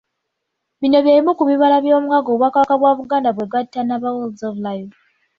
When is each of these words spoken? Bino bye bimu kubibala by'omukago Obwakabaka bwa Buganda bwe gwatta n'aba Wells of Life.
Bino 0.79 0.97
bye 1.01 1.15
bimu 1.17 1.31
kubibala 1.37 1.77
by'omukago 1.83 2.29
Obwakabaka 2.33 2.73
bwa 2.79 2.91
Buganda 2.99 3.29
bwe 3.33 3.45
gwatta 3.51 3.81
n'aba 3.83 4.09
Wells 4.15 4.41
of 4.49 4.55
Life. 4.67 4.97